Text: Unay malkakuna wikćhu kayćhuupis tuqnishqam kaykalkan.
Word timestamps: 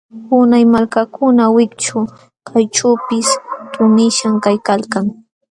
Unay 0.37 0.63
malkakuna 0.73 1.43
wikćhu 1.55 1.99
kayćhuupis 2.47 3.27
tuqnishqam 3.71 4.35
kaykalkan. 4.43 5.05